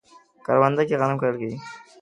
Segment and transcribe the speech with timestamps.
[0.45, 1.57] کرونده کې غنم کرل کیږي